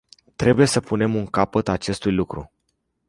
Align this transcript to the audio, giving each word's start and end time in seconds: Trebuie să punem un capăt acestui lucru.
Trebuie 0.35 0.65
să 0.65 0.79
punem 0.79 1.15
un 1.15 1.25
capăt 1.25 1.67
acestui 1.67 2.11
lucru. 2.11 2.51